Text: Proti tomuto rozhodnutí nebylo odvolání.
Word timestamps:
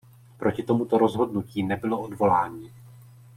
Proti 0.37 0.63
tomuto 0.63 0.97
rozhodnutí 0.97 1.63
nebylo 1.63 1.99
odvolání. 2.01 2.71